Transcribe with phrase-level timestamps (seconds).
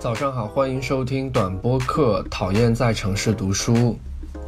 [0.00, 2.24] 早上好，欢迎收听短播客。
[2.30, 3.98] 讨厌在城市读书，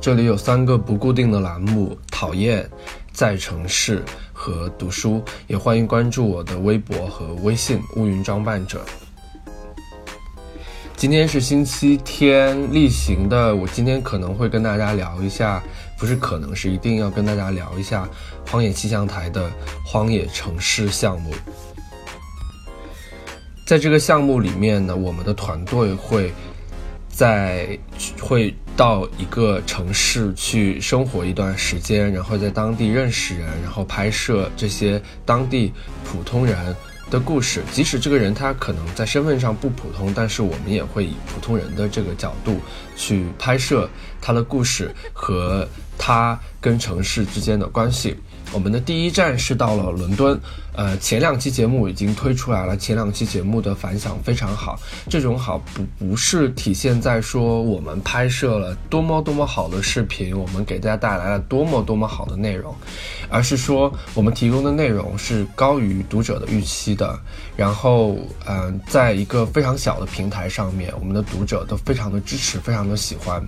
[0.00, 2.66] 这里有三个不固定的栏目：讨厌
[3.12, 4.02] 在城市
[4.32, 5.22] 和读书。
[5.46, 8.80] 也欢迎关注我的微博和微信乌云装扮者。
[10.96, 15.62] 今天是星期天，例行的，我今天可能会跟大家聊一下，
[15.98, 18.08] 不是可能是一定要跟大家聊一下
[18.46, 19.50] 荒野气象台的
[19.84, 21.30] 荒野城市项目。
[23.64, 26.32] 在这个项目里面呢，我们的团队会
[27.08, 27.78] 在
[28.20, 35.72] 会到一个城市去生活一段时间，然后在当地认识人，然后拍摄这些当地
[36.04, 36.74] 普通人。
[37.10, 42.58] 的故事，即使这个人他可能在身份上不普通，但是我们也会以普通人的这个角度
[42.96, 43.86] 去拍摄
[44.18, 45.68] 他的故事和
[45.98, 48.16] 他跟城市之间的关系。
[48.52, 50.38] 我们的第一站是到了伦敦，
[50.74, 54.78] 呃，前两期节目已经推出来了，前两期节目的反响非常好。
[55.08, 62.74] 这种好不不是体现在说我们拍摄了多么多么好的视频，我们给大家带来了多么多么好的内容，
[63.28, 67.18] 而是说我们提供的内容是高于读者的预期的。
[67.56, 73.42] 然后，嗯，在一个非常小的平台上面，我们的读者都非常的支持，非常的喜欢。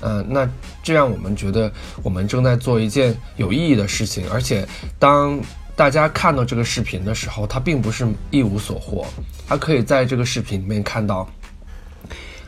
[0.00, 0.48] 嗯，那
[0.82, 1.70] 这让我们觉得
[2.02, 4.66] 我们正在做一件有意义的事情，而且
[4.98, 5.40] 当
[5.74, 9.06] 大家看到这个视频的时候，他并不是一无所获，
[9.46, 11.28] 他可以在这个视频里面看到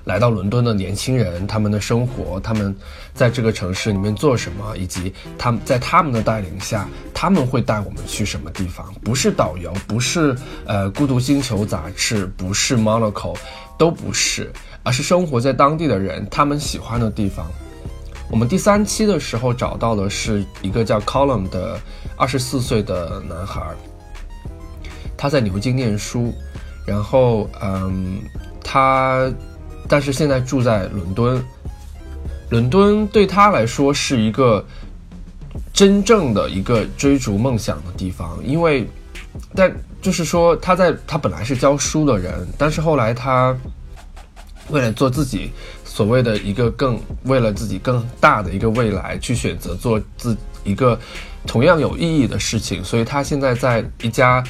[0.04, 2.74] 来到伦敦的年轻人他们的生活，他们
[3.14, 8.92] 在这个城市里面做什么，以及他们在他们的带领下，他们会带我们去什么地方？
[9.04, 13.36] 不是导游，不是呃《孤独星球》杂志，不是 Monaco，
[13.78, 14.50] 都不是。
[14.82, 17.46] 而是生活在当地的人，他们喜欢的地方。
[18.30, 21.78] 我们第三期的时候找到的是一个叫 Colum 的
[22.16, 23.60] 二十四岁的男孩，
[25.16, 26.32] 他在牛津念书，
[26.86, 28.20] 然后嗯，
[28.62, 29.28] 他
[29.88, 31.44] 但是现在住在伦敦。
[32.50, 34.64] 伦敦对他来说是一个
[35.72, 38.88] 真正的一个追逐梦想的地方，因为
[39.54, 43.56] 但就是说他在他本来是教书的人，但是后来他。
[44.70, 45.50] 为了做自己
[45.84, 50.98] 所谓的一个更为了自己更大的一个未来，去选择做自一个
[51.47, 54.42] 同样有意义的事情，所以他现在在一家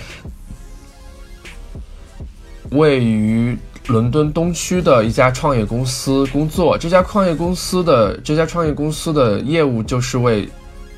[2.71, 6.77] 位于伦敦东区的一家创业公司工作。
[6.79, 10.49] 这家创业公司的这家创业公司的业务就是为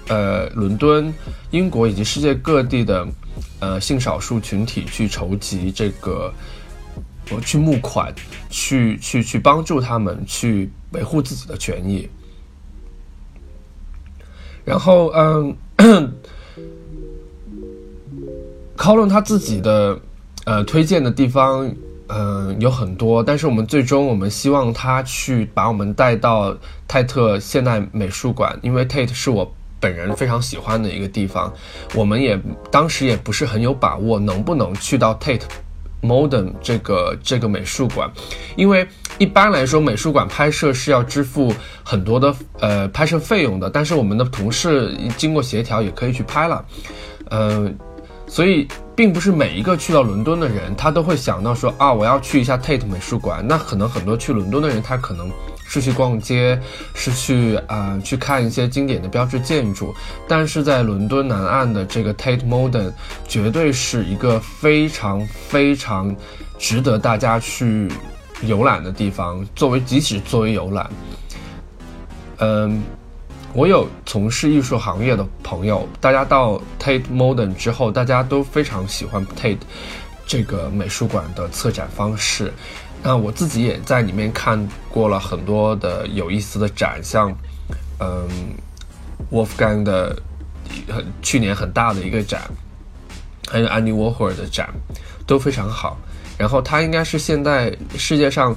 [0.08, 1.12] 呃伦敦、
[1.50, 3.06] 英国以及世界各地的
[3.60, 6.32] 呃性少数群体去筹集这个。
[7.34, 8.14] 我去募款，
[8.50, 12.08] 去去去帮助他们去维护自己的权益。
[14.64, 15.56] 然后，嗯，
[18.76, 19.98] Colin 他自己的
[20.44, 21.68] 呃推荐的地方，
[22.08, 26.56] 嗯有很多，但是我们最终我们希望他去把我们带到
[26.86, 31.52] 泰特现代美术馆，因为 Tate 是我本人非常喜欢的一个地方。
[31.94, 32.40] 我们也
[32.70, 35.42] 当时也不是很有把握能不能去到 Tate。
[36.02, 38.10] Modern 这个这个美术馆，
[38.56, 38.86] 因为
[39.18, 41.54] 一般来说美术馆拍摄是要支付
[41.84, 46.64] 很多的呃拍摄费用的，但是我们的同事经过协调也可以去拍了，
[47.30, 47.72] 嗯，
[48.26, 55.30] 所以并不是每一个去到伦敦的人他都会想到说啊我要去一下 Tate 美术馆，那可能很多去伦敦的人他可能。
[55.72, 56.60] 是去逛街，
[56.92, 59.94] 是去啊去看一些经典的标志建筑，
[60.28, 62.92] 但是在伦敦南岸的这个 Tate Modern
[63.26, 66.14] 绝对是一个非常非常
[66.58, 67.90] 值得大家去
[68.42, 69.42] 游览的地方。
[69.56, 70.90] 作为即使作为游览，
[72.36, 72.82] 嗯，
[73.54, 79.56] 我有从事艺术行业的朋友，大家到 Tate Modern 之后，大家都非常喜欢 Tate
[80.26, 82.52] 这个美术馆的策展方式。
[83.02, 87.36] 那我自己也在里面看过了很多的有意思的展，像，
[87.98, 88.28] 嗯
[89.32, 90.16] ，Wolfgang 的
[90.88, 92.42] 很去年很大的一个展，
[93.50, 94.68] 还有 Andy Warhol 的展，
[95.26, 95.98] 都非常好。
[96.38, 98.56] 然后他应该是现在世界上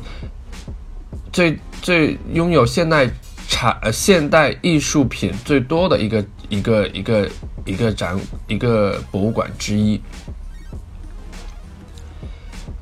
[1.33, 3.09] 最最拥有现代
[3.47, 7.29] 产呃现代艺术品最多的一个一个一个
[7.65, 8.15] 一个展
[8.47, 9.99] 一个博物馆之一。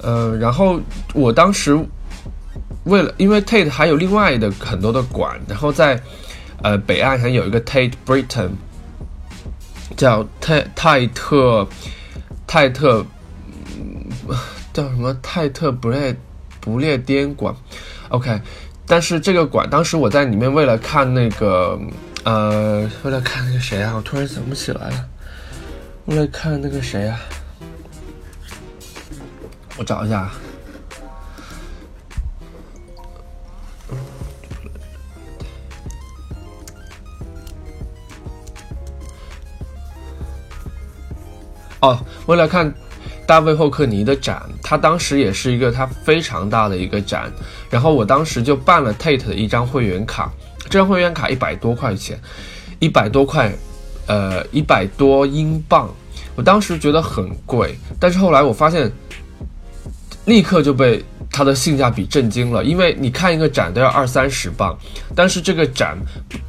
[0.03, 0.79] 呃，然后
[1.13, 1.79] 我当时
[2.83, 5.99] 为了，因为 Tate 还有另外的很多的馆，然后在
[6.61, 8.49] 呃北岸还有一个 Tate Britain，
[9.95, 11.65] 叫泰泰特
[12.45, 13.05] 泰特
[14.73, 15.17] 叫什么？
[15.23, 16.13] 泰特不列
[16.59, 17.55] 不列颠馆
[18.09, 18.41] ，OK，
[18.85, 21.79] 但是这个馆当时我在里面为了看那个
[22.25, 25.05] 呃为了看那个谁啊，我突然想不起来了，
[26.07, 27.17] 为了看那个谁啊。
[29.77, 30.29] 我找一下。
[41.79, 42.73] 哦，为了看
[43.25, 47.29] 大卫霍克尼的展，他当时也是一个他非常大的一个展，
[47.69, 50.31] 然后我当时就办了 Tate 的一张会员卡，
[50.69, 52.17] 这张会员卡一百多块钱，
[52.79, 53.53] 一百多块，
[54.07, 55.93] 呃，一百多英镑，
[56.35, 58.89] 我当时觉得很贵，但是后来我发现
[60.25, 64.77] 立刻就被它的性价比震惊了，因为你看一个展都要二三十磅，
[65.15, 65.97] 但是这个展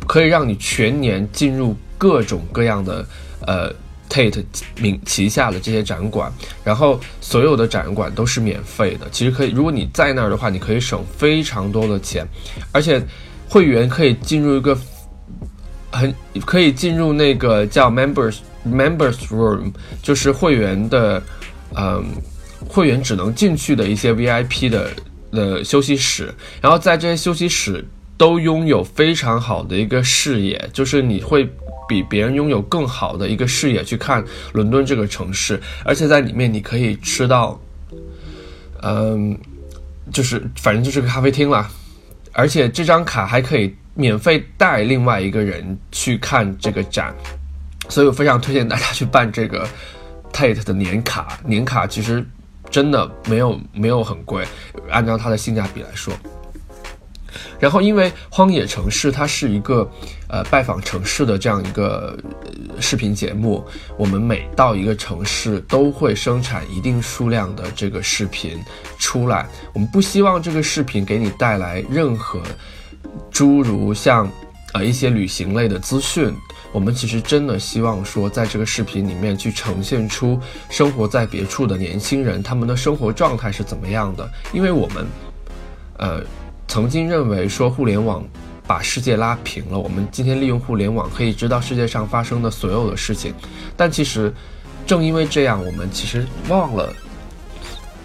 [0.07, 3.07] 可以让你全年进入各种各样的
[3.47, 3.73] 呃。
[4.07, 4.45] Tate
[4.81, 6.31] 名旗下的这些展馆，
[6.63, 9.09] 然后所有的展馆都是免费的。
[9.11, 12.25] 其实可以，如果你在那儿的话，你可以省非常多的钱，
[12.71, 13.03] 而且
[13.49, 14.79] 会员可以进入一个
[15.91, 21.21] 很可以进入那个叫 Members Members Room，就是会员的，
[21.75, 22.05] 嗯，
[22.69, 24.91] 会员只能进去的一些 VIP 的
[25.31, 26.33] 的休息室。
[26.61, 27.85] 然后在这些休息室
[28.17, 31.49] 都拥有非常好的一个视野，就是你会。
[31.87, 34.25] 比别人拥有更好的一个视野去看
[34.55, 37.61] 伦敦这个城市，而且在里面你可以吃到，
[38.81, 39.39] 嗯，
[40.11, 41.71] 就是反正就是个咖啡厅啦，
[42.33, 47.15] 而且这张卡还可以免费带另外一个人去看这个展，
[47.91, 49.69] 所以我非常推荐大家去办这个
[50.33, 51.39] Tate 的年卡。
[51.45, 52.27] 年卡其实
[52.71, 54.45] 真的没有没有很贵，
[54.91, 56.13] 按照它的性价比来说。
[57.59, 59.89] 然后，因为荒野城市它是一个，
[60.29, 62.17] 呃，拜访城市的这样一个
[62.79, 63.65] 视频节目。
[63.97, 68.59] 我们每到一个城市都会生产一定数量的这个视频
[68.99, 69.49] 出来。
[69.73, 72.41] 我们不希望这个视频给你带来任何
[73.31, 74.31] 诸如像，
[74.75, 76.35] 呃，一些旅行类的资讯。
[76.75, 84.29] 我们其实真的希望说，在这个视频里面去呈现出生活在别处的年轻人他们的生活状态是怎么样的。
[84.53, 85.07] 因为我们，
[85.99, 86.21] 呃。
[86.67, 88.25] 曾经认为说互联网
[88.67, 93.35] 把世界拉平了，我们今天利用互联网可以知道世界上发生的所有的事情，
[93.77, 94.33] 但其实
[94.87, 96.93] 正因为这样，我们其实忘了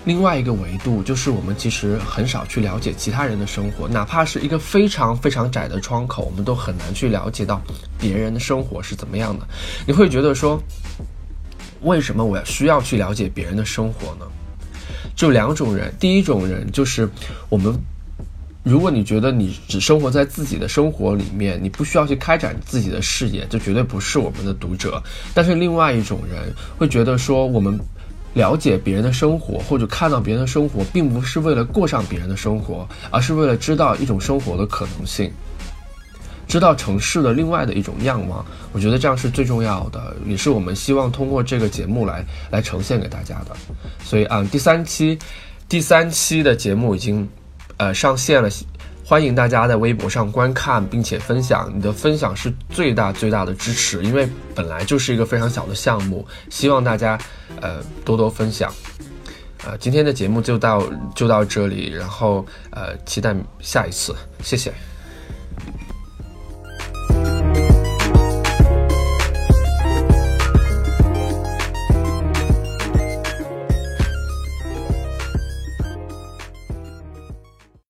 [0.10, 7.62] 另外一个维度，就是我们其实很少去了解其他人的生活，哪怕是一个非常非常窄的窗口，我们都很难去了解到
[8.00, 9.48] 别人的生活是怎么样的。
[9.86, 10.60] 你会觉得说，
[11.82, 14.26] 为什么我要需要去了解别人的生活呢？
[15.16, 17.08] 就两种人，第一种人就是
[17.48, 17.72] 我们。
[18.64, 25.02] 如果你觉得你只生活在自己的生活里面，你不需要去开展自己的视野，这绝对不是我们的读者。
[25.36, 27.80] 但是另外一种人会觉得说，我们
[28.34, 35.31] 了解别人的生活，或者看到别人的生活，并不是为了过上别人的生活，而是为了知道一种生活的可能性，
[36.48, 38.46] 知道城市的另外的一种样貌。
[38.72, 43.56] 我觉得这样是最重要的，也是我们希望通过这个节目来来呈现给大家的。
[44.04, 45.18] 所以啊，第三期，
[45.68, 47.28] 第三期的节目已经。
[47.81, 48.50] 呃，上线了，
[49.10, 51.68] 欢迎大家在微博上观看并且分享。
[51.76, 57.18] 你的分享是最大最大的支持，因为本来就是一个非常小的项目，希望大家
[57.60, 58.72] 呃多多分享。
[59.66, 60.84] 呃，今天的节目就到
[61.16, 64.72] 就到这里，然后呃期待下一次，谢谢。